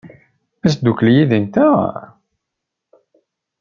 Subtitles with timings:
[0.65, 1.77] Ad teddukel yid-nteɣ?